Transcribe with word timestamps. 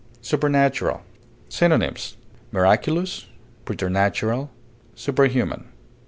SUPERNATURAL. 0.23 1.03
Synonyms: 1.47 2.17
miraculous, 2.51 3.27
preternatural, 3.65 4.49
superhuman. 4.95 5.67